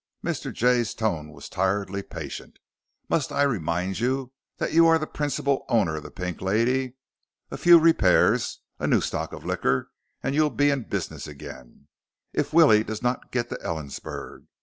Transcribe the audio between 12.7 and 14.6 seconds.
does not get to Ellensburg.